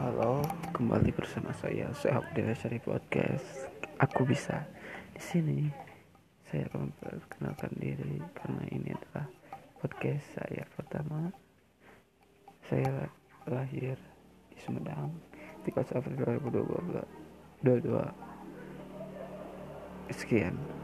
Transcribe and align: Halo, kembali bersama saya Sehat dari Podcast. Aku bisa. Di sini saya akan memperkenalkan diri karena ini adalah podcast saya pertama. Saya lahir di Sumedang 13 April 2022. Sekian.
Halo, 0.00 0.40
kembali 0.72 1.12
bersama 1.12 1.52
saya 1.60 1.92
Sehat 1.92 2.24
dari 2.32 2.80
Podcast. 2.80 3.68
Aku 4.00 4.24
bisa. 4.24 4.64
Di 5.12 5.20
sini 5.20 5.68
saya 6.48 6.64
akan 6.72 6.88
memperkenalkan 6.88 7.68
diri 7.76 8.16
karena 8.32 8.64
ini 8.72 8.96
adalah 8.96 9.28
podcast 9.84 10.40
saya 10.40 10.64
pertama. 10.72 11.28
Saya 12.64 13.12
lahir 13.44 14.00
di 14.48 14.56
Sumedang 14.64 15.12
13 15.68 16.00
April 16.00 16.16
2022. 17.60 20.16
Sekian. 20.16 20.79